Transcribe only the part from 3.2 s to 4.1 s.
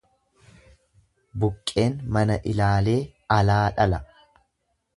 alaa dhala.